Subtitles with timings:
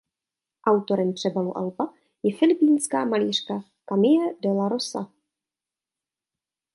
[0.67, 1.93] Autorem přebalu alba
[2.23, 5.11] je filipínská malířka Camille Della Rosa.